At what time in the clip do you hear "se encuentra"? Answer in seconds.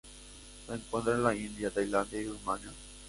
0.65-1.13